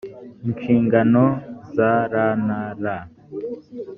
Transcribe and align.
inshingano 0.45 1.23
za 1.75 1.91
rnra 2.39 2.97